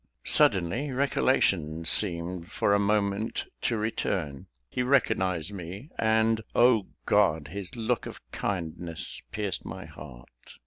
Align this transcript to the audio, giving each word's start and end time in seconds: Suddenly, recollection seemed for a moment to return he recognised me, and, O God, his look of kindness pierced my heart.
Suddenly, 0.25 0.89
recollection 0.89 1.85
seemed 1.85 2.49
for 2.51 2.73
a 2.73 2.79
moment 2.79 3.45
to 3.61 3.77
return 3.77 4.47
he 4.67 4.81
recognised 4.81 5.53
me, 5.53 5.91
and, 5.99 6.41
O 6.55 6.87
God, 7.05 7.49
his 7.49 7.75
look 7.75 8.07
of 8.07 8.19
kindness 8.31 9.21
pierced 9.31 9.63
my 9.63 9.85
heart. 9.85 10.57